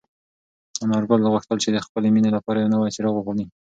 انارګل 0.83 1.21
غوښتل 1.33 1.57
چې 1.63 1.69
د 1.71 1.77
خپلې 1.85 2.07
مېنې 2.15 2.29
لپاره 2.37 2.57
یو 2.59 2.71
نوی 2.73 2.93
څراغ 2.95 3.15
واخلي. 3.15 3.45